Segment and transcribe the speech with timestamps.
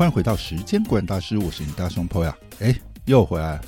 [0.00, 2.74] 欢迎回到时间管大师，我是你大胸 p 呀，哎，
[3.04, 3.62] 又回来了。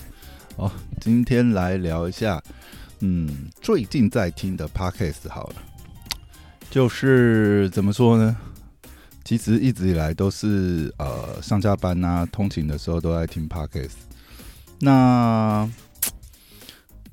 [0.57, 2.43] 哦，今天来聊一下，
[3.01, 5.57] 嗯，最近在听的 podcast 好了，
[6.71, 8.35] 就是怎么说呢？
[9.23, 13.91] 其实一直以来都是呃上下班啊、通勤的时候都在听 podcast。
[14.81, 15.69] 那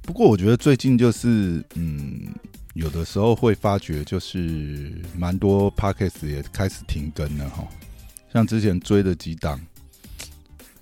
[0.01, 2.33] 不过我觉得最近就是嗯，
[2.73, 7.67] 有的时候会发觉就是蛮多 podcast 也开始停更了哈。
[8.31, 9.59] 像之前追的几档，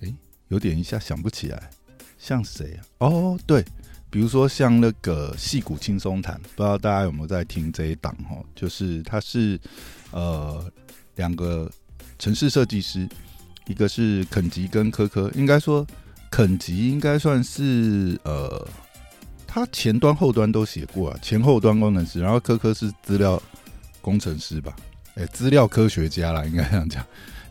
[0.01, 0.13] 哎，
[0.49, 1.69] 有点一下想不起来，
[2.17, 3.07] 像谁啊？
[3.07, 3.63] 哦，对，
[4.09, 8.43] 比如说像那个戏骨轻松谈，不知道大家有没有在听这一档哦？
[8.53, 9.59] 就是他是
[10.11, 10.69] 呃
[11.15, 11.71] 两个
[12.19, 13.07] 城市设计师，
[13.65, 15.87] 一个是肯吉跟科科，应该说
[16.29, 18.67] 肯吉应该算是呃
[19.47, 23.41] 他前端后端都写过啊，前后端工程师，然后科科是资料
[24.01, 24.75] 工程师吧？
[25.15, 27.05] 哎，资料科学家啦，应该这样讲。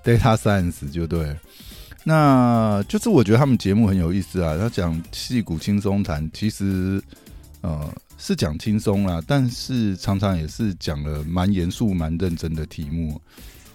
[0.06, 1.36] Data Science 就对，
[2.04, 4.56] 那就是我觉得他们节目很有意思啊。
[4.56, 7.02] 他讲戏骨轻松谈，其实
[7.60, 13.20] 呃是讲轻松啦，但是常常也是讲了蛮严肃、蛮认真的题目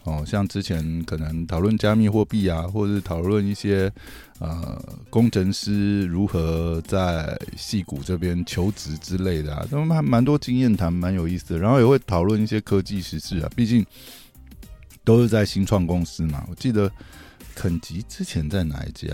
[0.06, 0.24] 哦。
[0.26, 3.92] 像之前可能讨论加密货币啊，或者是讨论一些
[4.40, 11.60] 呃工程师如何在戏骨这边求职之类的啊，都蛮蛮多经验谈，蛮有意思的。
[11.60, 13.86] 然后也会讨论一些科技实事啊，毕竟。
[15.04, 16.46] 都是在新创公司嘛？
[16.50, 16.92] 我记得
[17.56, 19.08] 肯吉之前在哪一家？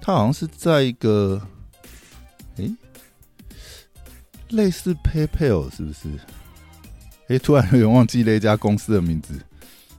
[0.00, 1.40] 他好像是在一个，
[2.56, 2.70] 哎，
[4.48, 6.08] 类似 PayPal 是不是？
[7.28, 9.34] 哎，突然有点忘记那家公司的名字。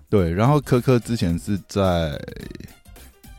[0.09, 2.19] 对，然后科科之前是在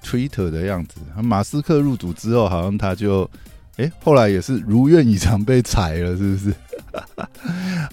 [0.02, 1.00] Twitter 的样子。
[1.22, 3.28] 马斯克入主之后，好像他就。
[3.77, 6.55] 哎，后来也是如愿以偿被裁了，是不是？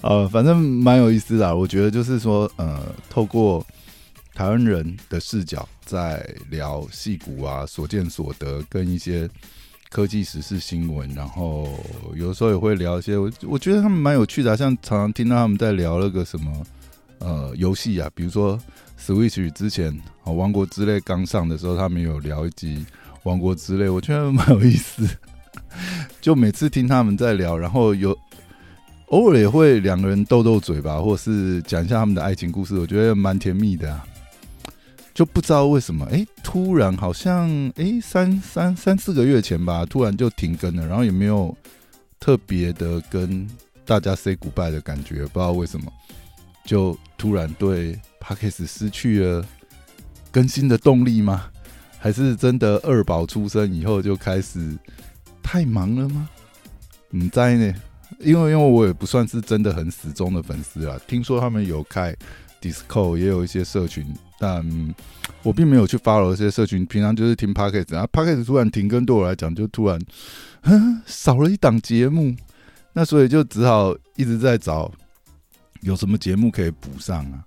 [0.02, 1.54] 呃，反正蛮有意思的。
[1.54, 3.64] 我觉得就是说，呃，透过
[4.34, 9.28] 台湾人的视角在聊戏骨啊，所见所得跟一些
[9.90, 11.68] 科技时事新闻，然后
[12.14, 16.66] 有时候也会聊一些，我我觉得他们蛮有趣的，像常常听到他们在聊那个什么
[17.18, 18.58] 呃游戏啊，比如说
[18.98, 19.90] Switch 之前
[20.24, 22.76] 啊《王国之泪》刚上的时候，他们有聊一集
[23.24, 25.06] 《王国之泪》，我觉得蛮有意思。
[26.20, 28.16] 就每次听他们在聊，然后有
[29.10, 34.06] 偶尔也会两个人斗斗嘴吧，或是讲一下他们的爱情故事，我觉得蛮甜蜜的啊。
[35.12, 41.54] 就不知道为什么，哎，突然好像哎三三三四个月前吧，突然就停更了，然后也没有
[42.20, 43.46] 特别的跟
[43.84, 45.92] 大家 say goodbye 的感觉，不知道为什么，
[46.64, 49.44] 就突然对 p a c k e s 失去了
[50.30, 51.46] 更新的动力吗？
[51.98, 54.78] 还是真的二宝出生以后就开始？
[55.42, 56.28] 太忙了吗？
[57.10, 57.74] 你在呢，
[58.18, 60.98] 因为因为我也不算是真的很死忠的粉丝啊。
[61.06, 62.14] 听说他们有开
[62.60, 64.04] d i s c o 也有一些社群，
[64.38, 64.94] 但
[65.42, 66.84] 我并没有去 follow 这些社群。
[66.86, 69.98] 平常就是听 Pocket，然啊 p o c k e t 突然停更，对我来讲就突然
[71.06, 72.34] 少了一档节目，
[72.92, 74.90] 那所以就只好一直在找
[75.80, 77.44] 有什么节目可以补上啊。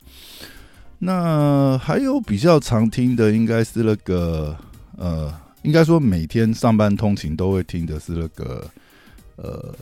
[0.99, 4.57] 那还有比较常听的，应该是那个
[4.97, 5.33] 呃。
[5.63, 8.69] 应该说，每天上班通勤都会听的是那个
[9.37, 9.73] 呃，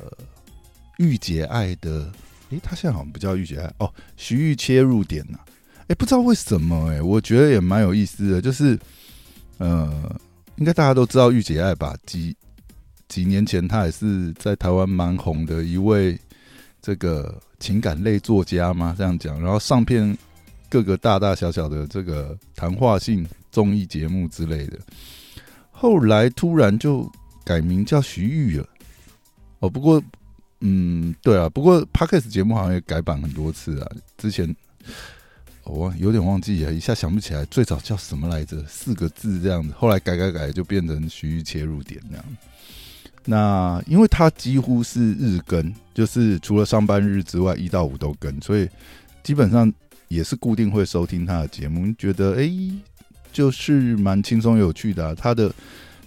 [1.02, 2.12] 御姐爱的，
[2.52, 5.40] 诶，他现在好像不叫御姐爱哦，徐玉切入点呐，
[5.88, 8.78] 诶，不知道为什么，诶，我觉得也蛮有意思的，就是
[9.58, 10.20] 呃，
[10.58, 11.98] 应该大家都知道御姐爱吧？
[12.06, 12.36] 几
[13.08, 16.18] 几年前，他也是在台湾蛮红的一位
[16.82, 20.16] 这个情感类作家嘛，这样讲，然后上片
[20.70, 24.78] 各个大大小小的这个谈话性综艺节目之类的。
[25.72, 27.12] 后来突然就
[27.44, 28.68] 改名叫徐玉了，
[29.60, 30.02] 哦，不过，
[30.62, 33.92] 嗯，对啊，不过 Parkes 节目好像也改版很多次啊。
[34.18, 34.56] 之前
[35.64, 39.74] 我有点忘记啊，一下想不起来最早叫什么来着，四个字这样子。
[39.78, 42.26] 后来改改改就变成徐玉切入点这样。
[43.26, 48.70] 那因为他几乎是日更，就是除了上班日之外，一到五都更，所以
[49.22, 49.72] 基本上
[50.08, 51.94] 也是固定会收听他的节目。
[51.98, 52.52] 觉得哎。
[53.34, 55.50] 就是蛮轻松有趣的，他的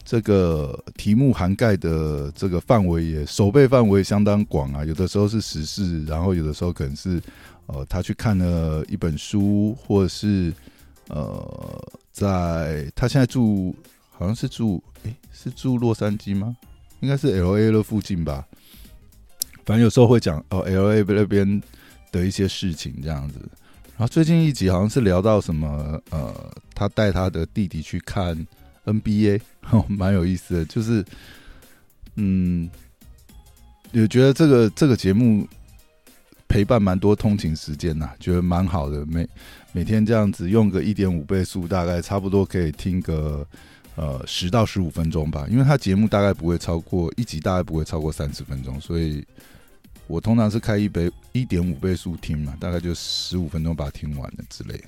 [0.04, 4.84] 这个题目涵盖的这个范围也手背范围相当广啊。
[4.84, 7.20] 有的时候是时事，然后有的时候可能是
[7.66, 10.52] 呃，他去看了一本书，或者是
[11.08, 13.74] 呃，在他现在住
[14.10, 16.54] 好像是住诶，是住洛杉矶吗？
[17.00, 18.46] 应该是 L A 的附近吧。
[19.64, 21.62] 反正有时候会讲哦，L A 那边
[22.12, 23.38] 的一些事情这样子。
[23.96, 28.36] 然后最近一集好像是聊到什么，呃，他带他的弟弟去看
[28.84, 29.40] NBA，
[29.88, 30.64] 蛮有意思的。
[30.64, 31.04] 就是，
[32.16, 32.68] 嗯，
[33.92, 35.46] 也觉得这个这个节目
[36.48, 39.04] 陪伴蛮多通勤时间呐，觉得蛮好的。
[39.06, 39.28] 每
[39.72, 43.46] 每天这样子用个一点五倍速，大概差不多可以听个
[43.96, 45.46] 呃十到十五分钟吧。
[45.50, 49.26] 因为他节目大概不会超过一集，大概不会超过三十分钟，所以
[50.06, 54.84] 我通常是开一倍一点五倍速听嘛，大概就十五分钟把它听完了之类的，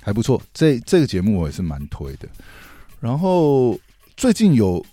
[0.00, 0.40] 还不错。
[0.54, 2.28] 这这个节目我也是蛮推的。
[3.06, 3.78] 然后
[4.16, 4.84] 最近有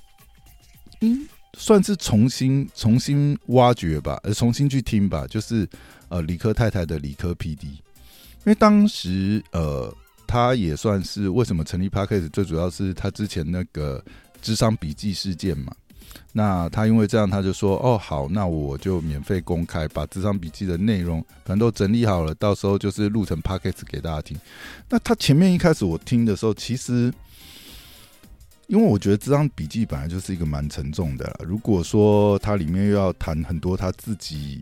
[1.01, 1.27] 嗯。
[1.55, 5.27] 算是重新重新挖掘吧，呃，重新去听吧。
[5.27, 5.69] 就是
[6.09, 9.95] 呃，理科太太的理科 PD，因为当时呃，
[10.25, 14.03] 他也算是为什么成立 p a c k a g e 最主要是他之前那个
[14.41, 15.71] 智商笔记事件嘛。
[16.31, 24.35] 那他因为这样，他就说：“哦，好，那我就免费公开，把智商笔记的内容反正都整理好了，到时候就是录成 p a c k a g e 给大家听。”
[24.89, 27.13] 那他前面一开始我听的时候，其实。
[28.73, 31.31] 因为我觉得这张笔记本来就是一个蛮沉重的。
[31.45, 34.59] 如果说它里面又要谈很多他自己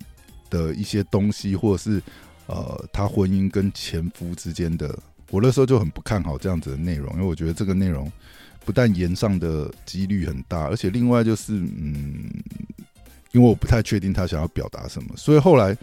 [0.49, 2.03] 的一些东西，或者是
[2.47, 4.93] 呃他婚姻跟前夫之间的，
[5.29, 8.11] 我那时候就很不看好这样子的内容，因为我觉得这个内容
[8.65, 12.29] 不但言上的几率很大，而且另外就是嗯，
[13.31, 15.73] 因为我不太确定他想要表达什么，所以后来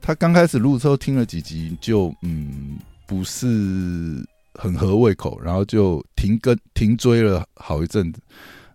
[0.00, 4.24] 他刚开始录的时候听了几集，就嗯不是。
[4.54, 8.20] 很合胃口，然后就停更停追了好一阵子。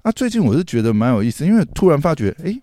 [0.03, 2.57] 那最近我是觉得蛮有意思，因为突然发觉，哎，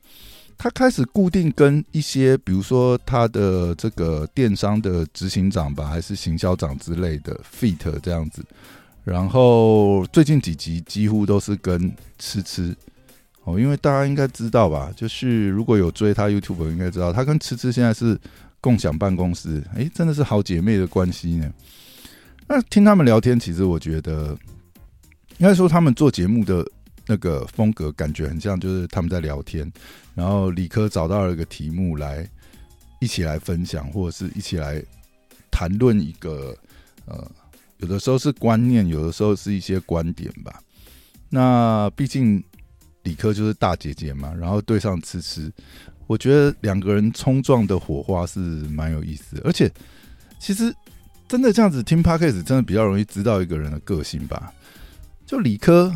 [0.56, 8.44] 他开始固定跟一些，比如说他的这个电商的执行长吧，还是行销长之类的 fit 这样子。
[9.04, 12.74] 然后最近几集几乎都是跟吃吃
[13.44, 18.18] 哦，因为大家应该知道吧，就是如果有追他 YouTube，应该知道他跟吃吃现在是
[18.60, 21.52] 共享办公室，哎，真的是好姐妹的关系呢。
[22.48, 24.36] 那听他们聊天，其实我觉得，
[25.38, 26.64] 应该说他们做节目的
[27.04, 29.70] 那个风格，感觉很像，就是他们在聊天，
[30.14, 32.24] 然后理科找到了一个题目来
[33.00, 34.80] 一起来分享，或者是一起来
[35.50, 36.56] 谈论一个
[37.06, 37.28] 呃，
[37.78, 40.60] 有的时候是观念，有的时候是一些观点吧。
[41.28, 42.40] 那毕竟
[43.02, 45.52] 理科就是大姐姐嘛，然后对上吃吃，
[46.06, 49.68] 我觉得两个人冲撞的火花是蛮有意思，而且
[50.38, 50.72] 其实。
[51.28, 54.52] 真的这样子听 p o c a s t 真的比较容易知道一个人的个性吧？
[55.26, 55.92] 就理科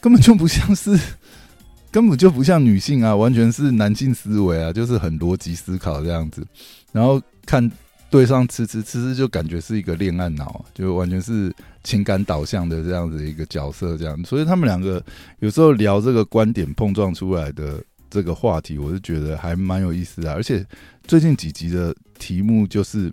[0.00, 0.96] 根本就不像是，
[1.90, 6.46] 根本就不像女性啊，完全是男性思维啊，就是很逻辑思考这样子。
[6.92, 7.68] 然后看
[8.08, 11.52] 对上吃吃吃吃，就感觉是一个恋爱脑，就完全是
[11.82, 14.24] 情感导向的这样子一个角色这样。
[14.24, 15.04] 所以他们两个
[15.40, 20.32] 有时候聊这个观点碰撞出来的这个话题，我是觉得还蛮有意思的。
[20.34, 20.64] 而且
[21.04, 23.12] 最近几集的题目就是。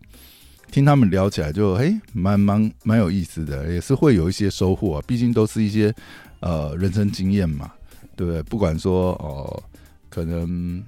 [0.73, 5.03] 听他们聊起来就嘿，蛮蛮蛮有意思的，也是会有一些收获啊。
[5.05, 5.93] 毕竟都是一些
[6.39, 7.71] 呃人生经验嘛，
[8.15, 8.41] 对不对？
[8.41, 9.61] 不管说哦，
[10.09, 10.83] 可能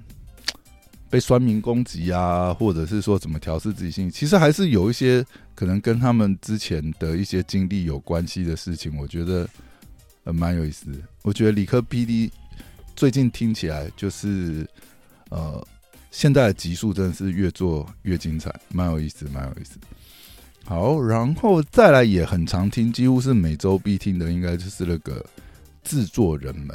[1.08, 5.24] 被酸民攻击啊，或者是说怎么调试自己心，其实还是有一些
[5.54, 8.98] 可能跟他们之前的一些经历有关系的事情。
[8.98, 9.48] 我觉得
[10.24, 10.86] 呃蛮有意思。
[11.22, 12.28] 我觉得理科 PD
[12.96, 14.68] 最近听起来就是
[15.28, 15.64] 呃。
[16.16, 19.78] 现在的集数真的是越做越精彩，蛮有意思，蛮有意思。
[20.64, 25.22] 好，然后再来也很常听，几乎是每周必听的，应该就是那个
[25.84, 26.74] 制作人们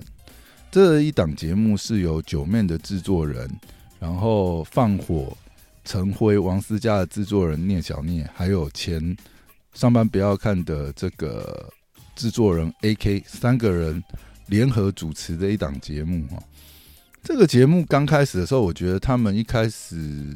[0.69, 3.49] 这一档节目是由九面的制作人，
[3.99, 5.35] 然后放火
[5.83, 9.17] 陈辉、王思佳的制作人聂小聂，还有前
[9.73, 11.73] 上班不要看的这个
[12.15, 14.03] 制作人 AK 三个人
[14.45, 16.37] 联合主持的一档节目哈。
[17.23, 20.35] 这个节目刚开始的时候，我觉得他们一开始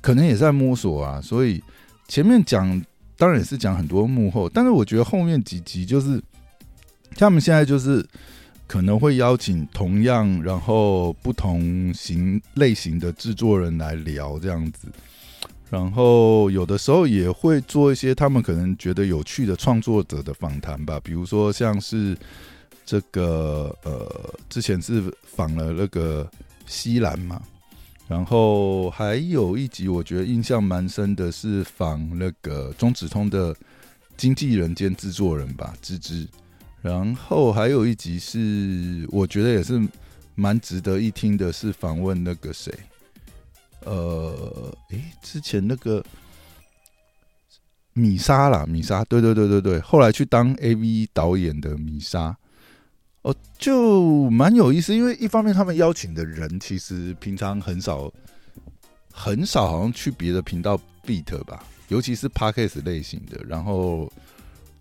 [0.00, 1.60] 可能也在摸索啊，所以
[2.06, 2.80] 前面讲
[3.16, 6.22] 当然也是讲很多幕后，但是我觉得后面几集就是
[7.16, 8.06] 他们现在就是
[8.68, 14.86] 可能会邀请同样然后不同型类型的制作人来聊这样子，
[15.68, 22.16] 然后有的时候也会做一些他们可能觉得有趣的创作者的访谈吧，比如说像是。
[22.90, 26.28] 这个呃，之前是访了那个
[26.66, 27.40] 西兰嘛，
[28.08, 33.54] 然后还有一集我觉得印象蛮深的，是访那个中子通的
[34.16, 36.26] 经纪人兼制作人吧，芝芝。
[36.82, 39.80] 然后还有一集是我觉得也是
[40.34, 42.74] 蛮值得一听的，是访问那个谁，
[43.84, 46.04] 呃，诶，之前那个
[47.92, 52.36] 米莎啦，米莎，对对对对对，后来去当 A V 导演的米莎。
[53.22, 58.10] 哦，就蛮有意思，因为一方面他们邀请的人其实平常很少，
[59.12, 64.10] 很少好像去别的频道 beat 吧，尤其是 podcast 类型的，然后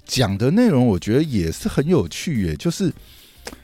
[0.05, 2.91] 讲的内容我觉得也是很有趣耶，就是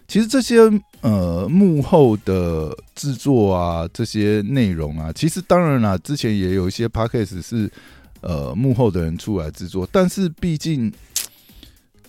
[0.08, 0.60] 其实这些
[1.02, 7.72] 呃幕后的制作啊，这些内容啊，其实当然啦，之前也有一些 podcast 是
[8.20, 10.92] 呃幕后的人出来制作，但是毕竟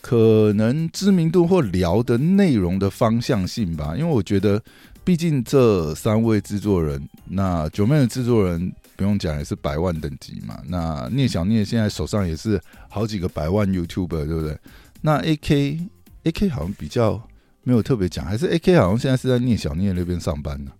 [0.07, 4.63] 可能知名度或聊的内容的方向性吧，因为我觉得
[5.03, 14.57] 毕竟这三位制作人，那九妹的制作人不用讲也是百万等级嘛，那聂小聂现在手上也是好几个百万 YouTuber，对不对？
[15.01, 15.81] 那 AK
[16.23, 17.21] AK 好像比较。
[17.69, 20.71] 没有特别讲，还是 A K 好像现在是在聂小聂那边上班呢，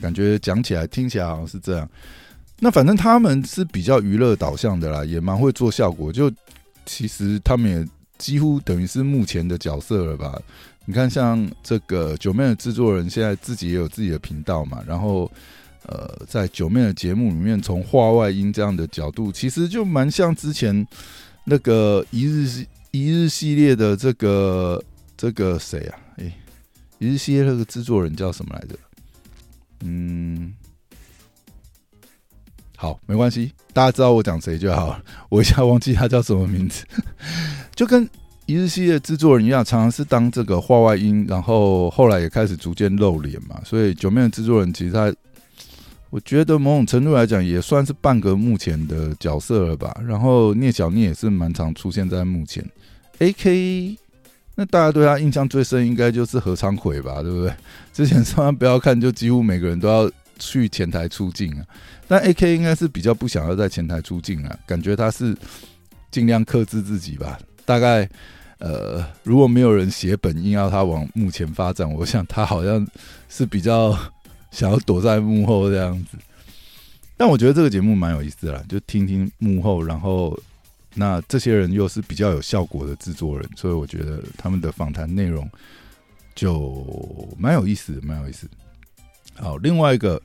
[0.00, 1.86] 感觉讲起来听起来好像是这样。
[2.60, 6.10] 那反正他们是比较娱乐导向的啦，也蛮会做效果。
[6.10, 6.32] 就
[6.86, 7.86] 其实他们也
[8.20, 10.40] 几乎等于是目前的角色了吧？
[10.84, 14.82] 你看，像这个九妹的制作人，现在自己也有自己的频道嘛。
[14.86, 15.30] 然后，
[15.86, 20.86] 呃，在九妹的节目里面，从话外音这样的角度，其实就蛮像之前
[21.44, 24.82] 那个一日一日系列的这个
[25.16, 25.98] 这个谁啊？
[26.16, 26.32] 诶
[26.98, 28.76] 一日系列那个制作人叫什么来着？
[29.82, 30.52] 嗯，
[32.80, 35.02] 好，没关系，大家知道我讲谁就好了。
[35.28, 36.82] 我一下忘记他叫什么名字，
[37.76, 38.08] 就跟
[38.46, 43.60] 一日系列制作人一样，常常是当这个话外音，然后后来也开始逐渐露脸嘛。
[43.66, 45.14] 所以九面的制作人其实他，
[46.08, 49.94] 我觉得某种程度来讲也算是半个目前的角色了吧。
[50.08, 52.66] 然后聂小聂也是蛮常出现在目前
[53.18, 53.98] ，A K。
[54.54, 57.52] 那大家对他印象最深，应该就是何昌奎吧，对不对？
[57.92, 61.64] 之前上万不要看，就几乎每个人都要去前台出镜啊。
[62.10, 65.32] 但 A K 应该是比较不想要在前台出镜啊，感觉他是
[66.10, 67.38] 尽量克制自己吧。
[67.64, 68.10] 大概
[68.58, 72.84] 呃，如果没有人写本硬要他往幕前发展，我想他好像
[73.28, 73.96] 是比较
[74.50, 76.18] 想要躲在幕后这样子。
[77.16, 80.36] 但我觉得这个节目蛮有意思的，就听听幕后，然后。
[80.92, 85.48] 那这些人又是比较有效果的制作人，所以我觉得他们的访谈内容
[86.34, 86.84] 就
[87.38, 88.48] 蛮有意思，蛮有意思。
[89.36, 90.20] 好，另外一个，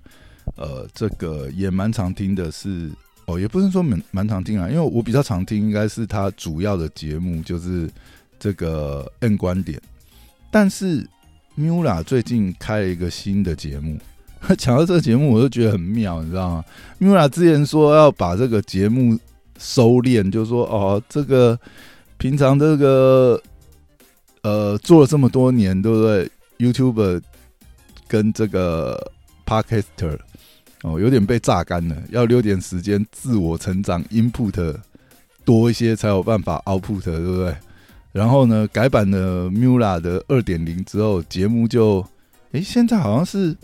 [0.55, 2.91] 呃，这个也蛮常听的是，
[3.25, 7.89] 哦，也不是说蛮蛮常听啊，因为我比较常听，应该是他主要的节目就是
[8.39, 9.81] 这个 N 观点。
[10.51, 11.07] 但是
[11.57, 13.97] Mula 最近开了一个新的节目，
[14.57, 16.65] 讲到这个节目，我就觉得很妙，你知道吗
[16.99, 19.19] ？Mula 之前说要把这个节目。
[19.57, 21.57] 收敛，就说哦，这个
[22.17, 23.41] 平常这个
[24.41, 27.21] 呃做了这么多年，对不对？YouTube
[28.05, 29.13] 跟这个
[29.45, 30.19] Podcaster
[30.85, 34.77] 哦，有点被榨干了，要留点时间自我成长，Input
[35.43, 37.55] 多一些才有办法 Output，对不对？
[38.11, 42.05] 然后呢，改版了 Mula 的二点零之后，节目就
[42.51, 43.57] 诶，现在好像是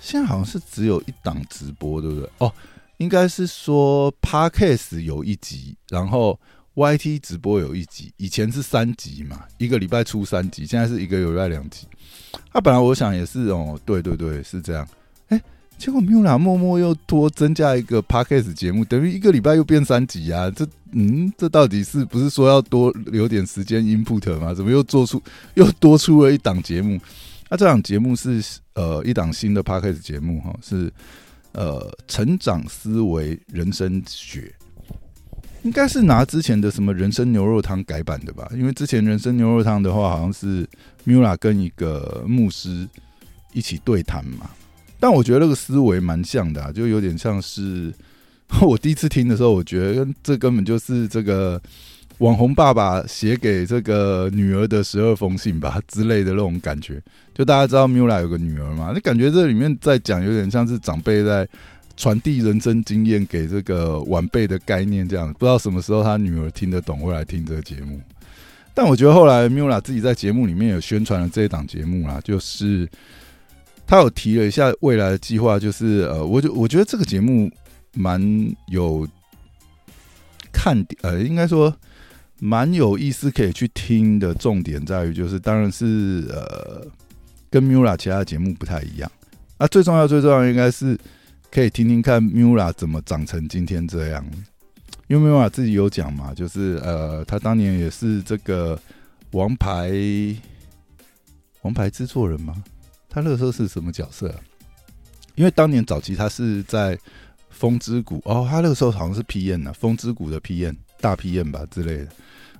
[0.00, 2.28] 现在好像是只有一档直播，对不对？
[2.38, 2.52] 哦。
[2.98, 6.38] 应该是说，Podcast 有一集，然后
[6.76, 8.12] YT 直播有一集。
[8.16, 11.88] 以前是三集嘛，一个礼拜出三集，现在是一个礼拜两集。
[12.52, 14.86] 啊，本来我想也是哦，对对对，是这样。
[15.82, 20.48] 结果没有啦，默默又多增加一个 Podcast 节目，等于一个礼拜又变三集啊。
[20.48, 24.54] 这嗯，这到底是不是说要多留点时间 input 吗？
[24.54, 25.20] 怎么又做出
[25.54, 27.00] 又多出了一档节目？
[27.50, 28.40] 那这档节目是
[28.74, 30.92] 呃一档新的 Podcast 节目哈，是。
[31.54, 34.50] 呃，成长思维人生学，
[35.64, 38.50] 应该是拿之前的什么人生牛肉汤改版的吧？
[38.54, 40.66] 因为之前人生牛肉汤的话，好像是
[41.04, 42.88] Mula 跟一个牧师
[43.52, 44.48] 一起对谈嘛。
[45.02, 47.92] 但我觉得那个思维蛮像的，就有点像是
[48.62, 51.60] 我第一次听的时候，我觉得这根本就是这个。
[52.18, 57.02] 网红爸爸写给这个女儿的十二封信吧 之类的那种感觉，
[57.34, 61.48] 就大家知道 Mula 有个女儿嘛，那感觉这里面在讲有点像是长辈在
[61.96, 68.00] 传递人生经验给这个晚辈的概念，这样不知道什么时候他女儿听得懂会来听这个节目。
[68.72, 72.88] 但我觉得后来 Mula 自己在节目里面有宣传了这一档节目啦，就是
[73.86, 77.50] 他有提了一下未来的计划，就是呃，我就我觉得这个节目
[77.92, 78.20] 蛮
[78.68, 79.06] 有
[80.52, 81.74] 看点，呃，应该说。
[82.44, 86.84] 蛮有意思，可以去听的重点在于，就是当然是呃，
[87.48, 89.08] 跟 Mura 其他节目不太一样。
[89.58, 90.98] 啊，最重要、最重要应该是
[91.52, 94.26] 可以听听看 Mura 怎么长成今天这样。
[95.06, 98.76] 因为 Mura 自己有讲嘛，就是呃，他当年也是这个
[99.30, 99.92] 王牌
[101.60, 102.60] 王牌制作人嘛。
[103.12, 104.34] 他那个时候是什么角色？
[105.34, 106.98] 因为当年早期他是在
[107.50, 112.08] 风之谷哦，他那个时候好像是 P N 呢，风之谷的 P N，大 P N 吧之类的。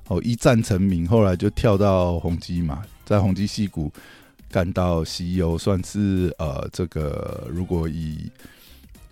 [0.09, 3.91] 哦，一战成名，后来就跳到宏基嘛，在宏基戏谷
[4.51, 8.31] 干到 CEO，算是呃，这个如果以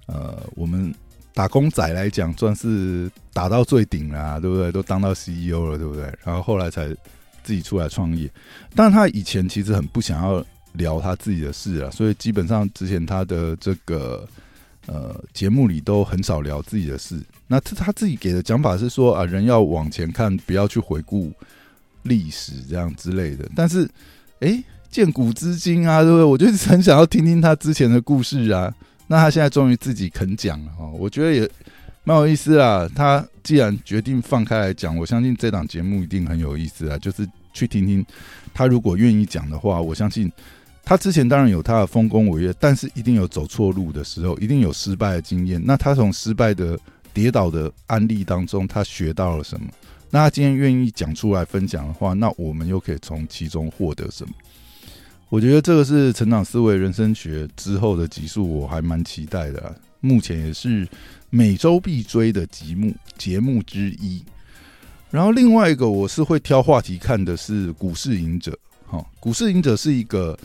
[0.07, 0.93] 呃我们
[1.33, 4.71] 打工仔来讲，算是打到最顶了，对不对？
[4.73, 6.03] 都当到 CEO 了，对不对？
[6.25, 6.89] 然后后来才
[7.43, 8.31] 自己出来创业。
[8.75, 14.27] 但他以前其实很不想要聊他自己的事啊，所以基本上之前他的这个
[14.87, 17.21] 呃节目里都很少聊自己的事。
[17.47, 21.33] 那他他自己给的讲法是说啊，人要往前看，不要去回顾
[22.05, 23.49] 历史这样之类的。
[23.57, 23.91] 但是，
[24.39, 26.25] 哎，见古知今啊，对不对？
[26.25, 28.73] 我就很想要听听他之前的故事啊。
[29.09, 31.51] 那他现在终于自己肯讲了哈，我觉得也
[32.05, 32.89] 蛮有意思啦。
[32.95, 36.97] 他既然决定放开来讲，我相信这档节目一定很有意思啊。
[36.99, 38.07] 就是去听听
[38.55, 40.31] 他如果愿意讲的话，我相信
[40.91, 45.63] 他之前当然有他的丰功伟业，但是一定有走错路的时候，一定有失败的经验。
[45.65, 46.77] 那他从失败的
[47.15, 49.69] 跌倒的案例当中，他学到了什么？
[50.11, 54.33] 那他今天愿意讲出来分享的话，那我们又可以从其中获得什么？
[55.29, 59.73] 我觉得这个是成长思维人生学之后的集数，我还蛮期待的。
[60.01, 60.89] 目前也是
[61.31, 64.21] 每周必追的节目节目之一。
[65.09, 68.51] 然后另外一个我是会挑话题看的是《股市赢者》。
[68.91, 70.37] 哈，《股市赢者》是一个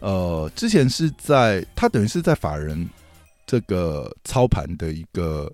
[0.00, 2.88] 呃，之前是在他等于是在法人
[3.46, 5.52] 这个操盘的一个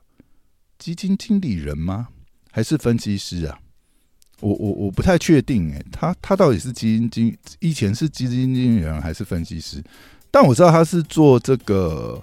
[0.79, 2.09] 基金经理人吗？
[2.51, 3.59] 还是分析师啊？
[4.41, 9.83] 我我我不太确定哎，他他到底是基金经以前是基金经理人还是分析师？
[10.31, 12.21] 但我知道他是做这个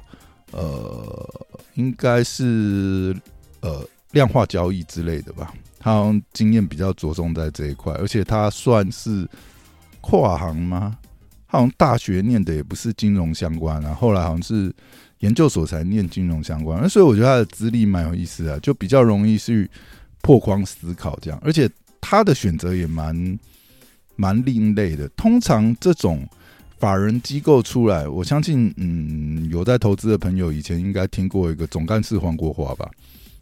[0.52, 3.16] 呃，应该是
[3.62, 5.54] 呃量化交易之类的吧。
[5.80, 9.28] 他经验比较着重在这一块，而且他算是
[10.02, 10.98] 跨行吗？
[11.52, 14.74] 好像大学念的也不是金融相关啊，后来好像是
[15.20, 16.90] 研究所才念金融相关。
[16.90, 19.70] 所以我觉得他的资历蛮有意思的，就比较容易去
[20.22, 21.70] 破框思考这样，而且。
[22.04, 23.40] 他的选择也蛮
[24.16, 25.08] 蛮另类的。
[25.10, 26.28] 通常这种
[26.80, 32.90] 法人机构出来，我相信，嗯，有在投资的朋友以前应该听过一个总干事黄国华吧？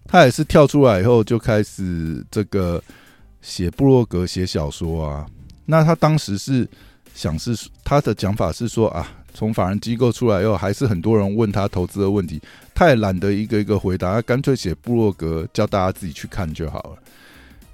[0.05, 2.83] 他也是跳出来以后就开始这个
[3.41, 5.25] 写布洛格、写小说啊。
[5.65, 6.67] 那他当时是
[7.19, 12.41] 想是他的讲法是说啊，从法人机构出来以后，还是很多人问他投资的问题，
[12.73, 16.91] 他也懒得一个一个回答，他干脆写部落格，叫大家自己去看就好了。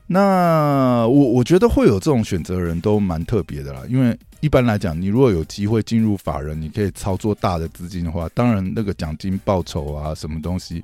[0.08, 10.84] 那我我觉得会有这种选择人都蛮特别的啦，因为一般来讲，你如果有机会进入法人，你可以操作大的资金的话，当然那个奖金报酬啊，什么东西，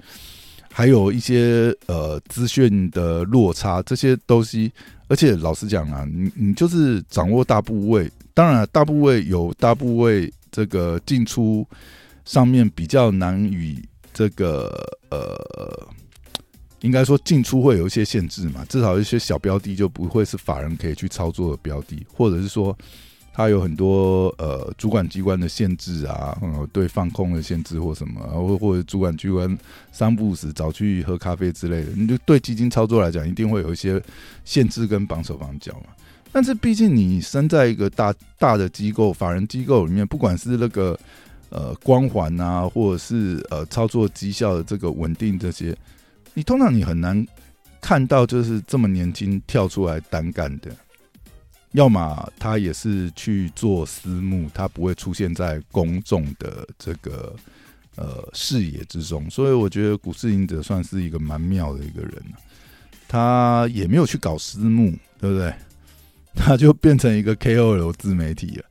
[0.71, 4.71] 还有一些呃资讯的落差这些东西，
[5.07, 8.07] 而且老实讲啊，你你就是掌握大部位，
[8.41, 11.67] 当然大部位有大部位这个进出
[12.25, 14.73] 上面比较难与这个
[15.12, 15.88] 呃。
[16.80, 22.75] 应该说进出会有一些限制嘛，至少一些小标的就不会是法人可以去操作的标的，或者是说
[23.32, 26.36] 它有很多呃主管机关的限制啊，
[26.73, 29.56] 对放空的限制或什么，或或者主管机关
[29.91, 34.01] 三不五时早去喝咖啡之类的，你就对基金操作来讲，一定会有一些
[34.43, 35.93] 限制跟绑手绑脚嘛。
[36.31, 40.97] 但是毕竟你身在一个大大的机构、法人机构里面，不管是那个
[41.49, 45.77] 呃光环啊，或者是呃操作绩效的这个稳定这些。
[46.33, 47.25] 你通常你很难
[47.81, 50.71] 看到，就是这么年轻跳出来单干的，
[51.73, 57.35] 要么他也是去做私募，他不会出现在公众的这个
[57.97, 59.29] 呃视野之中。
[59.29, 62.23] 所以我觉得股市赢者算是一个蛮妙的一个人，
[63.09, 65.53] 他也没有去搞私募，对不对？
[66.35, 68.65] 他就变成一个 KOL 自媒体了。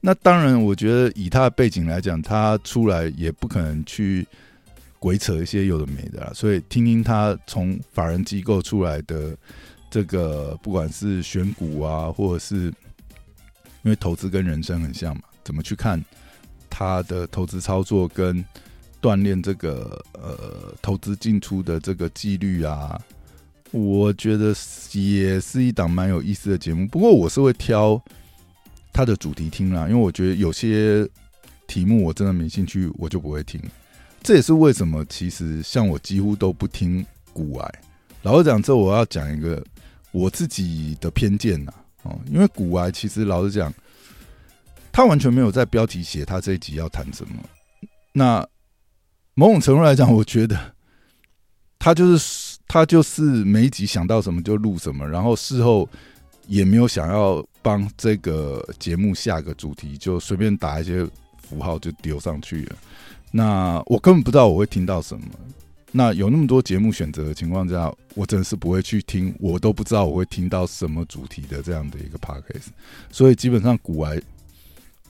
[0.00, 4.26] 那当然，我觉得以他的背景来讲，他出来也不可能去。
[5.00, 9.36] 鬼扯一些有的没的啦，所以听听他从法人机构出来的
[9.90, 12.72] 这个，不管是选股啊，或者是
[13.82, 16.02] 因为投资跟人生很像嘛，怎么去看
[16.70, 18.42] 他的投资操作跟
[19.02, 22.98] 锻炼这个呃投资进出的这个纪律啊，
[23.74, 24.54] 我觉得
[24.92, 26.86] 也是一档蛮有意思的节目。
[26.86, 28.00] 不过我是会挑
[28.92, 31.04] 他的主题听啦，因为我觉得有些
[31.66, 33.60] 题目我真的没兴趣，我就不会听。
[34.22, 37.74] 这也是为什么，其实像我几乎都不听古癌。
[38.22, 39.60] 老实讲，这我要讲一个
[40.12, 41.72] 我自己的偏见呐，
[42.04, 43.74] 哦，因为古癌其实老实讲，
[44.92, 47.34] 他完全没有在标题写他这一集要谈什么。
[48.12, 48.46] 那
[49.34, 50.74] 某种程度来讲，我觉得
[51.76, 52.16] 他就是
[52.74, 55.88] 他就是每一集想到什么就录什么，然后事后
[56.48, 61.06] 也没有想要帮这个节目下个主题，就随便打一些
[61.40, 62.76] 符号就丢上去了。
[63.30, 65.24] 那我根本不知道我会听到什么。
[65.92, 72.70] 那有那么多节目选择的情况下，我真的是不会去听，我都不知道我会听到什么主题的这样的一个 podcast。
[73.08, 74.20] 所以基本上古玩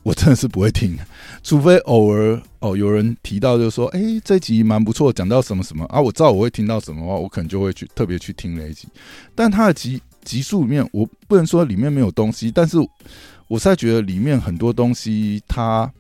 [0.04, 0.96] 我真的是不会听，
[1.42, 8.86] 除非偶尔哦有人提到，就说哎这集蛮不错，讲到什么什么啊，我知道我会听到什么话，我可能就会去特别去听那一集。
[9.34, 12.76] 但他的集集数里面，我不能说里面没有东西，但是
[13.48, 15.90] 我在觉得里面很多东西，它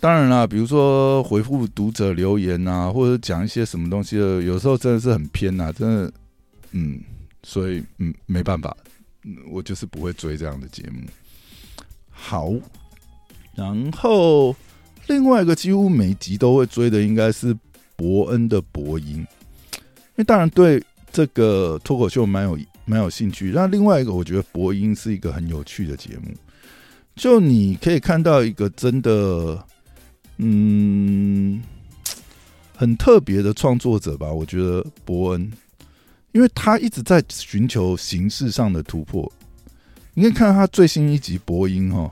[0.00, 6.12] 当然啦，比如说回复读者留言啊，或者讲一些什么东西的，有时候真的是很偏呐，真的，
[6.72, 7.00] 嗯，
[7.42, 8.74] 所以嗯，没办法，
[9.50, 11.02] 我就是不会追这样的节目。
[12.18, 12.52] 好，
[13.54, 14.56] 然后
[15.06, 17.56] 另外一个几乎每集都会追的，应该是
[17.94, 19.26] 伯恩的伯音，因
[20.16, 20.82] 为当然对。
[21.12, 26.30] 这个脱口秀蛮有蛮有兴趣，那另外一个我觉得伯音是一个很有趣的节目，
[27.14, 29.64] 就你可以看到一个真的，
[30.36, 31.62] 嗯，
[32.76, 34.30] 很特别的创作者吧。
[34.30, 35.50] 我觉得伯恩，
[36.32, 39.32] 因为他一直在寻求形式上的突破。
[40.18, 42.10] 你可以看到他最新一集播音哈，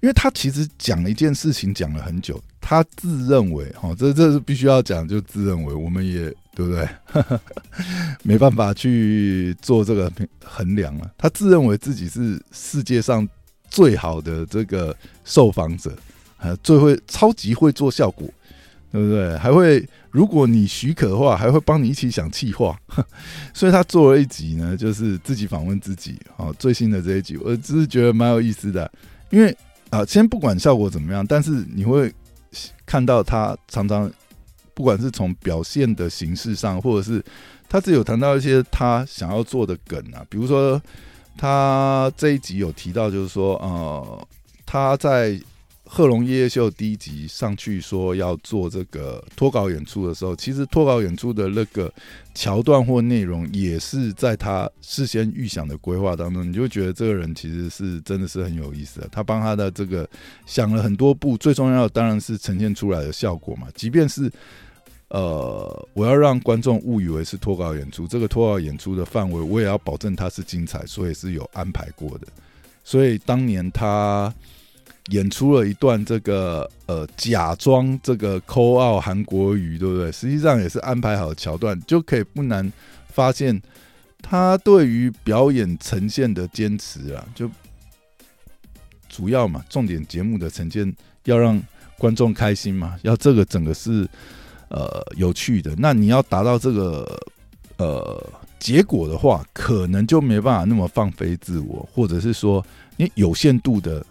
[0.00, 6.34] 因为他其实讲了一件事情讲了很久，他自认为哈，这这是必须要讲，就自认为我们也。
[6.58, 6.88] 对不对？
[8.24, 10.12] 没办法去做这个
[10.42, 11.08] 衡量了。
[11.16, 13.24] 他自认为自己是世界上
[13.70, 14.92] 最好的这个
[15.24, 15.96] 受访者，
[16.36, 18.28] 啊，最会超级会做效果，
[18.90, 19.36] 对不对？
[19.36, 22.78] 还会，如果你许可的话，还会帮你一起想气话。
[23.52, 26.18] 所以他做了一集呢，就是自己访问自己。
[26.36, 28.90] 哦，最新的这一集，我只是觉得蛮有意思的。
[29.30, 29.56] 因为
[29.90, 32.12] 啊，先不管效果怎么样，但是你会
[32.86, 34.10] 看到他常常。
[34.74, 37.20] 不管是从表现的形式上，或者是
[37.68, 40.80] 他自己有谈到一些他想要做的梗啊，比如说
[41.36, 44.28] 他这一集有提到，就是说，呃，
[44.64, 45.36] 他在。
[45.90, 51.90] 贺龙夜夜秀第一集上去说要做这个脱稿演出的时候，其实脱稿演出的那个
[52.34, 59.08] 桥段或内容也是在他事先预想的规划当中，你就觉得这个人其实是真的是很有意思的。
[59.10, 60.08] 他帮他的这个
[60.44, 63.66] 想了很多部，最重要的当然是呈现出来的效果嘛。
[63.74, 64.30] 即便是
[65.08, 72.26] 呃，我要让观众误以为是脱稿演出，这个脱稿演出的范围我也要保证它是精彩，所以是有安排过的。
[72.84, 74.32] 所以当年他。
[75.10, 80.12] 演出了一段这个呃假装这个抠奥韩国语，对不对？
[80.12, 82.70] 实际上也是安排好桥段，就可以不难
[83.08, 83.58] 发现
[84.20, 87.50] 他对于表演呈现的坚持啊，就
[89.08, 90.94] 主要嘛，重点节目的呈现
[91.24, 91.58] 要让
[91.96, 94.06] 观众开心嘛，要这个整个是
[94.68, 95.74] 呃有趣的。
[95.78, 97.18] 那你要达到这个
[97.78, 102.62] 呃结果的话，可能就没办法那么放飞自我，或者是说
[102.98, 104.04] 你有限度的。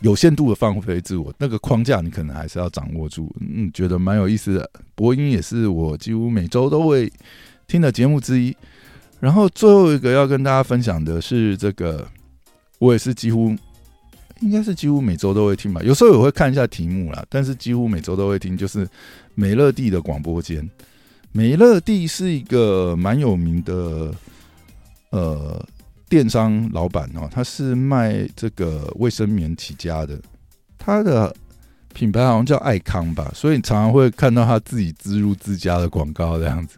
[0.00, 3.30] 有限度的放飞自我，那个框架你可能还是要掌握住。
[3.40, 4.70] 嗯，觉得蛮有意思的。
[4.94, 7.12] 播音也是我几乎每周都会
[7.66, 8.56] 听的节目之一。
[9.18, 12.08] 然后最后一个要跟大家分享的是这个，
[12.78, 13.54] 我也是几乎
[14.40, 15.82] 应该是几乎每周都会听吧。
[15.82, 18.56] 有时候也会看一下题目啦，但是几乎每周都会听。
[18.56, 18.88] 就是
[19.34, 20.66] 美乐蒂的广播间，
[21.32, 24.14] 美乐蒂是一个蛮有名的，
[25.10, 25.62] 呃。
[26.10, 30.20] 电商老板哦，他是卖这个卫生棉起家的，
[30.76, 31.32] 他的
[31.94, 36.76] 品牌好像叫爱康吧，所以常常会看到他自己植入自家的广告这样子。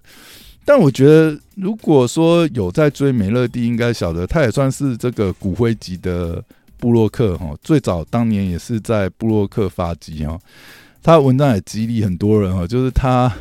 [0.66, 6.44] 但我觉得，如果说有在追美乐蒂，应该晓得他也算是这个骨灰级的
[6.76, 7.56] 布洛克哈。
[7.62, 10.38] 最早当年也是在布洛克发迹哦，
[11.02, 13.32] 他文章也激励很多人哈，就是他。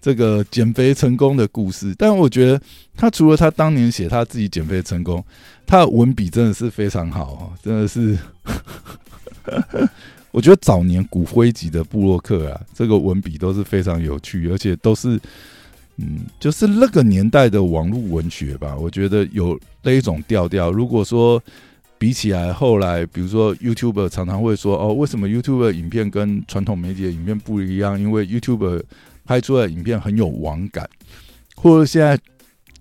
[0.00, 2.60] 这个减肥成功的故事，但我觉得
[2.96, 5.24] 他除了他当年写他自己减肥成功，
[5.66, 8.16] 他的文笔真的是非常好真的是，
[10.30, 15.18] 我觉得早年骨灰级的布洛克啊，这个文笔都是非常有趣，而且都是
[15.96, 20.70] 嗯，就是那个年代的网络文学吧，我觉得有那一种调调。
[20.70, 21.42] 如果说
[21.98, 27.98] 比起来，后来比如说 YouTuber 常常会说哦，为什么 YouTuber 影片跟传统媒体的影片不一样？
[27.98, 28.80] 因为 YouTuber
[29.28, 30.88] 拍出来的影片很有网感，
[31.54, 32.18] 或者现在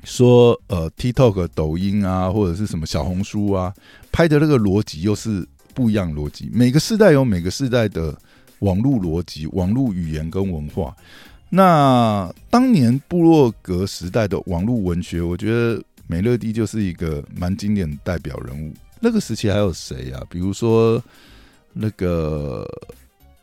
[0.05, 3.73] 说呃，TikTok、抖音啊，或者是什么小红书啊，
[4.13, 6.49] 拍的那个逻辑又是不一样逻辑。
[6.53, 8.17] 每个时代有每个时代的
[8.59, 10.95] 网络逻辑、网络语言跟文化。
[11.49, 18.73] 那当年布洛格时代的网络文学，我觉得美乐蒂就是一个蛮经典的代表人物。
[19.01, 20.23] 那个时期还有谁啊？
[20.29, 21.03] 比如说
[21.73, 22.65] 那个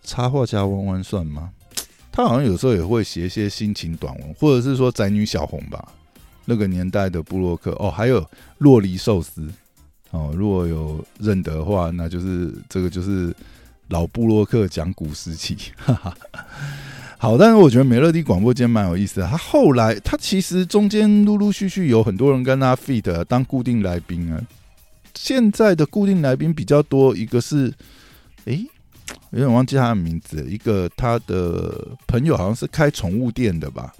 [0.03, 1.51] 插画家弯弯算吗？
[2.17, 5.85] 他好像有时候也会写一些心情短文，或者是说宅女小红吧，
[6.45, 8.25] 那个年代的布洛克哦，还有
[8.59, 9.45] 洛梨寿司。
[10.13, 13.35] 哦，如果有认得的话，那就是这个就是
[13.89, 15.57] 老布洛克讲古时期，
[17.19, 24.41] 好，但是我觉得美乐蒂广播间蛮有意思的，他后来他其实中间陆陆续续有很多人跟他 feed 当固定来宾啊，
[25.17, 27.75] 现在的固定来宾比较多，一个是
[28.45, 28.65] 诶。
[29.35, 33.93] 有点忘记他的名字，一个他的朋友好像是开宠物店的吧，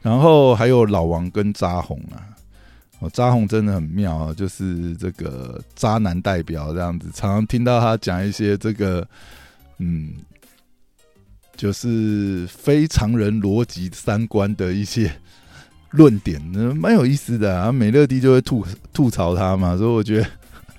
[0.00, 2.24] 然后还有老王跟扎红啊，
[3.00, 9.06] 哦，扎红真的很妙啊，就是这个渣男代表这样子，常常听到他讲一些这个，
[9.76, 10.14] 嗯，
[11.54, 15.12] 就是非常人逻辑三观的一些
[15.90, 17.70] 论点，呢，蛮有意思的啊。
[17.70, 20.26] 美乐蒂就会吐吐槽他嘛，所以我觉得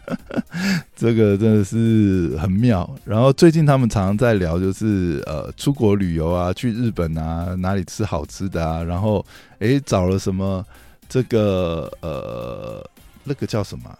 [0.95, 2.89] 这个真的是很妙。
[3.05, 9.25] 然后最近他们常常在聊，就是呃，出国旅游啊，去日本啊，哪里吃好吃的啊，然后
[9.59, 10.65] 诶找了什么。
[11.09, 12.83] 这个呃，
[13.23, 13.95] 那个叫什么？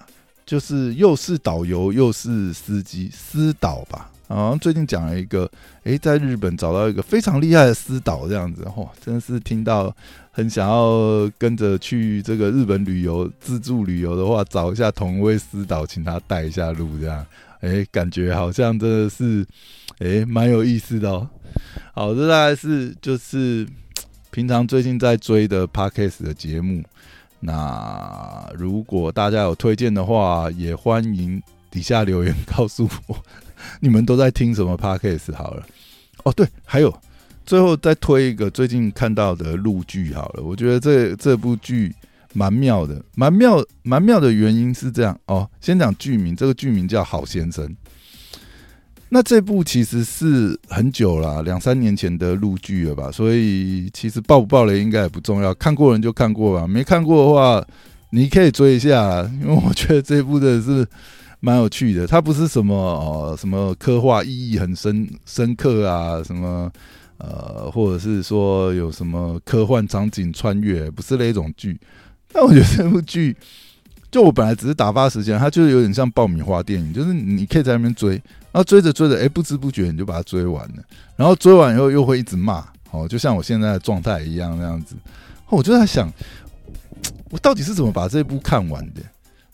[0.47, 4.09] 就是又是导游又是司机，私导吧。
[4.27, 5.47] 好像最近讲了一个，
[5.83, 9.95] 诶，在日本找到一个非常厉害的私导，这样子，哇，真的是听到
[10.35, 17.23] 很想要跟着去这个日本旅游自助旅游的话，找一下同一位私导，请他带一下路，这样，
[17.61, 19.45] 诶，感觉好像真的是，
[19.99, 21.29] 诶，蛮有意思的哦。
[21.93, 23.67] 好，这大概是就是
[24.31, 26.83] 平常最近在追的 Parkes 的节目。
[27.39, 33.15] 那如果大家有推荐的话，也欢迎底下留言告诉我，
[33.79, 35.63] 你们都在听什么 podcast 好了。
[36.23, 36.91] 哦，对，还有
[37.45, 40.43] 最后再推一个最近看到的录剧好了。
[40.43, 41.93] 我觉得这这部剧
[42.33, 45.49] 蛮妙的，蛮妙蛮妙的原因是这样哦。
[45.61, 47.67] 先讲剧名，这个剧名叫《好先生》。
[49.09, 57.63] 那这部其实是很久了，两三年前的录剧了吧，所以其实爆不爆雷应该也不重要，看过人就看过吧，没看过的话
[58.09, 60.83] 你可以追一下，因为我觉得这部的是
[61.41, 66.71] 蛮有趣的，它不是什么哦什么刻画意义很深深刻啊，什么
[67.17, 71.79] 呃或者是说有什么科幻场景穿越，不是那种剧，
[72.31, 73.35] 但我觉得这部剧。
[74.11, 78.11] 就我本来只是打发时间，它就是有点像爆米花电影，就是你可以在那边追，
[78.51, 80.83] 然后追着追着，哎，不知不觉你就把它追完了，
[81.15, 84.95] 然后追完以后又会一直骂，哦，就像我现在的状态一样那样子。
[85.49, 86.11] 我就在想，
[87.31, 89.01] 我到底是怎么把这部看完的？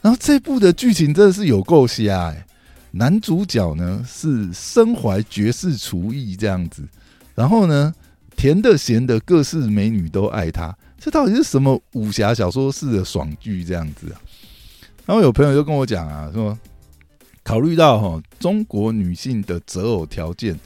[0.01, 2.45] 然后这部的剧情真的是有够瞎哎！
[2.91, 6.83] 男主角呢是身怀绝世厨艺这样子，
[7.39, 7.95] 然后呢
[8.35, 14.19] 甜的咸的各式美女都爱他，这到底是什么武侠小说式的爽剧这样子啊？
[15.05, 16.59] 然后有朋友就跟我讲啊，说
[17.41, 20.59] 考虑到哈中国女性的择偶条件，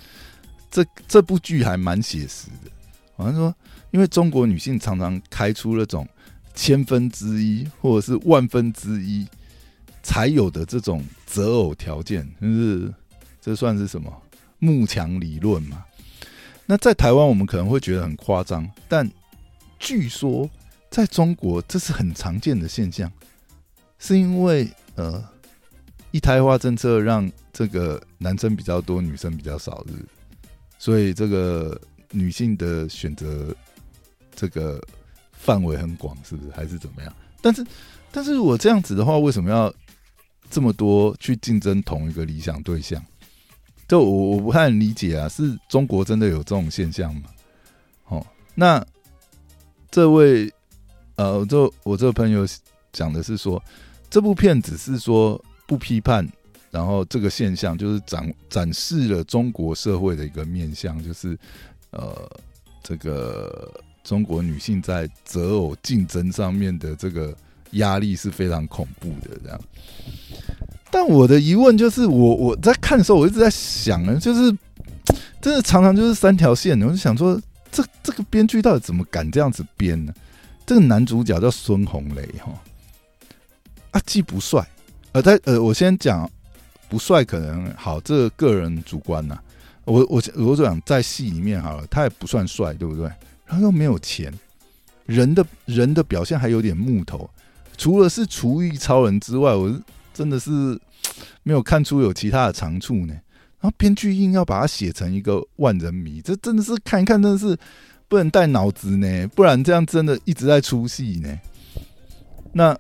[0.72, 2.72] 这这部剧还蛮写实的。
[3.16, 3.54] 好像说，
[3.92, 6.08] 因为中国女性常常开出那种
[6.56, 9.28] 千分之一或者是万分之一
[10.02, 12.92] 才有的这种择偶条件，就是
[13.40, 14.12] 这算是什么
[14.58, 15.86] 慕强理论嘛？
[16.66, 19.10] 那在台湾我们可能会觉得很夸张，但
[19.80, 20.50] 据说
[20.90, 23.12] 在中国这是很常见的现象。
[24.00, 25.24] 是因为呃，
[26.12, 29.94] 一胎化政策让这个男生比较多，女生比较少，是，
[30.78, 31.80] 所以这个
[32.12, 33.56] 女性的选择
[34.36, 34.82] 这个
[35.32, 36.52] 范围很广，是不是？
[36.52, 37.16] 还是怎么样？
[37.42, 37.66] 但是，
[38.12, 39.74] 但是如果这样子的话，为什么要
[40.50, 43.02] 这么多去竞争同一个理想对象？
[43.94, 45.30] 就我我不太理解啊！
[45.30, 47.30] 是中国真的有这种现象吗？
[48.08, 48.26] 哦，
[48.56, 48.84] 那
[49.92, 50.52] 这位
[51.16, 52.44] 呃，这我这个朋友
[52.92, 53.64] 讲的是说。
[54.10, 56.28] 这部片只是说不批判，
[56.70, 61.38] 然后这个现象就是展展示了中国社会的一个面相，就是
[61.90, 62.30] 呃，
[62.84, 63.72] 这个
[64.04, 67.36] 中国女性在择偶竞争上面的这个
[67.72, 69.36] 压力是非常恐怖的。
[69.44, 69.62] 这样，
[70.94, 74.56] 但我的疑问就是，我我在看的时候，我一直在想呢，就是
[75.42, 80.14] 真的常常就是三条线，我就想说，这这个编剧到底怎么敢这样子编呢？
[80.68, 82.54] 这个男主角叫孙红雷哈。
[83.90, 84.64] 啊，既不帅，
[85.14, 86.30] 呃，他呃，我先讲
[86.88, 89.36] 不帅，可能好，这个人主观呐。
[89.86, 93.06] 我我我讲在戏里面好了，他也不算帅，对不对？
[93.48, 94.32] 然后又没有钱，
[95.08, 97.28] 人的人的表现还有点木头，
[97.78, 99.74] 除了是厨艺超人之外，我
[100.14, 100.80] 真的是
[101.44, 103.14] 没有看出有其他的长处呢。
[103.60, 107.58] 然后编剧硬要把它写成一个万人迷，这真的是看一看，真的是
[108.08, 111.40] 不能带脑子呢，不然这样真的一直在出戏呢。
[112.52, 112.78] 那。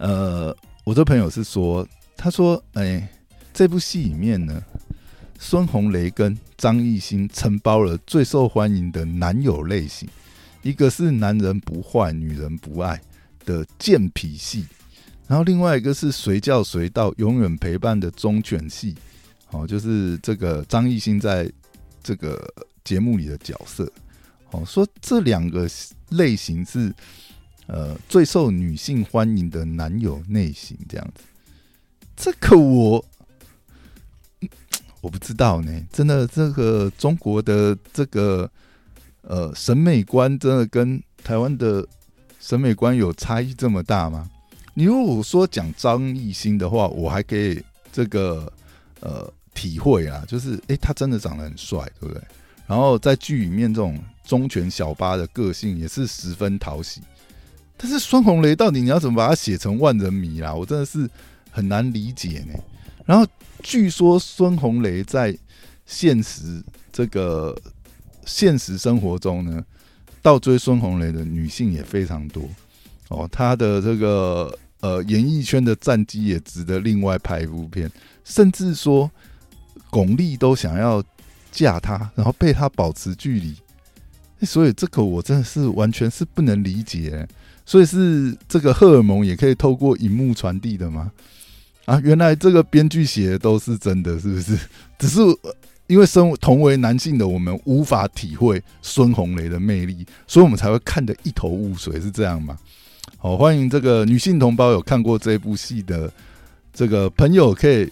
[0.00, 1.84] 呃，我这朋友是说，
[2.16, 3.08] 他说，哎，
[3.52, 4.62] 这部戏里面呢，
[5.40, 10.08] 孙红雷跟张艺兴承包了最受欢迎的男友类型，
[10.62, 13.02] 一个是男人不坏，女人不爱
[13.44, 14.64] 的贱痞戏，
[15.28, 18.96] 然后另外一个是随叫随到，永远陪伴的忠犬戏，
[19.52, 21.48] 哦，就是这个张艺兴在
[22.02, 23.88] 这个节目里的角色，
[24.50, 25.68] 哦，说这两个
[26.08, 26.92] 类型是。
[27.70, 31.22] 呃，最受女性欢迎的男友类型这样子，
[32.16, 33.04] 这个我
[35.02, 35.70] 我不知道呢。
[35.92, 38.50] 真的，这个中国的这个
[39.20, 41.86] 呃审美观，真的跟台湾的
[42.40, 44.30] 审美观有差异这么大吗？
[44.78, 47.60] 你如果说讲张艺兴的话，我还可以
[47.90, 48.52] 这个
[49.00, 52.22] 呃体会啊，就是诶，他真的长得很帅，对不对？
[52.64, 57.00] 然后在剧里面这种忠犬小八的个性也是十分讨喜。
[57.76, 60.54] 但是孙红雷到底你要怎么把他写成万人迷啦？
[60.54, 61.10] 我真的是
[61.50, 62.54] 很难理解呢。
[63.04, 63.26] 然后
[63.64, 65.36] 据说孙红雷在
[65.86, 66.62] 现实
[66.92, 67.60] 这个
[68.24, 69.60] 现实生活中呢，
[70.22, 72.48] 倒追孙红雷的女性也非常多
[73.08, 73.28] 哦。
[73.32, 77.90] 他的这个呃演艺圈的战绩也值得另外拍一部片，
[78.24, 79.10] 甚至说
[79.90, 81.02] 巩俐都想要
[81.50, 83.54] 嫁他，然后被他保持距离。
[84.42, 87.26] 所以这个我真的是完全是不能理解。
[87.66, 91.12] 所以是这个荷尔蒙也可以透过荧幕传递的吗？
[91.84, 94.58] 啊，原来这个编剧写的都是真的，是不是？
[94.98, 95.20] 只是
[95.86, 102.58] 因为身为同为男性的我们无法体会孙红雷的魅力，所以我们才会看得一头雾水，是这样吗？
[103.16, 106.12] 好，欢迎这个女性同胞有看过这部戏的
[106.72, 107.90] 这个朋友，可以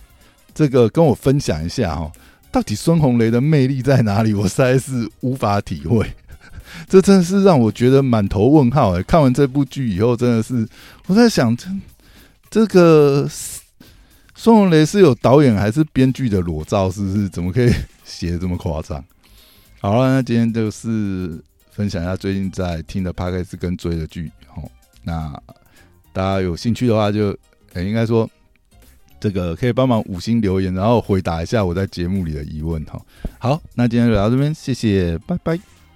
[0.55, 2.13] 这个跟我分享一下哦，
[2.53, 4.35] 到底孙红雷的魅力在哪里？
[4.35, 6.07] 我实在是无法体会。
[6.89, 9.03] 这真的是让我觉得满头问号哎！
[9.03, 10.69] 看完这部剧以后，真的是
[11.07, 11.67] 我在想，这
[12.51, 13.27] 这个
[14.35, 16.91] 孙红雷是有导演还是编剧的裸照？
[16.91, 17.29] 是不是？
[17.29, 17.73] 怎么可以
[18.05, 19.03] 写的这么夸张？
[19.81, 24.31] 好了，那今天就是分享一下最近在听的 p o d c 跟追的剧。
[24.55, 24.69] 哦，
[25.07, 25.33] 那
[26.13, 27.31] 大家有兴趣的话，就
[27.77, 28.29] 应该说
[29.21, 32.85] 这个可以帮忙五星留言，然后回答一下我在节目里的疑问。
[32.87, 33.01] 哈，
[33.39, 35.76] 好，那今天就聊到这边，谢谢，拜拜。